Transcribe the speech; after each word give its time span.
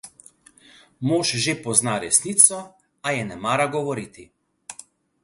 Mož 1.09 1.27
že 1.43 1.53
pozna 1.63 1.95
resnico, 2.01 2.59
a 3.05 3.07
je 3.17 3.23
ne 3.29 3.37
mara 3.45 3.69
govoriti. 3.77 4.23